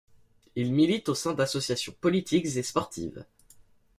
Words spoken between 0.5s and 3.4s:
Il milite au sein d'associations politiques et sportives.